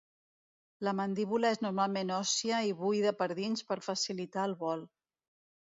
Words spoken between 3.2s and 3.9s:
per dins per